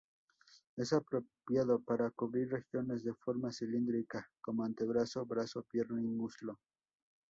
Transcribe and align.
Es 0.77 0.93
apropiado 0.93 1.79
para 1.79 2.09
cubrir 2.09 2.49
regiones 2.49 3.03
de 3.03 3.13
forma 3.13 3.51
cilíndrica, 3.51 4.27
como 4.41 4.63
antebrazo, 4.63 5.23
brazo, 5.27 5.61
pierna 5.71 6.01
y 6.01 6.07
muslo. 6.07 6.57